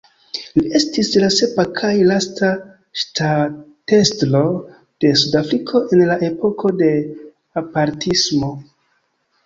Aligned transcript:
Li 0.59 0.61
estis 0.77 1.11
la 1.23 1.27
sepa 1.35 1.65
kaj 1.79 1.91
lasta 2.13 2.49
ŝtatestro 3.03 4.43
de 5.05 5.15
Sudafriko 5.25 5.85
en 5.99 6.05
la 6.13 6.19
epoko 6.33 6.77
de 6.85 6.93
apartismo. 7.67 8.55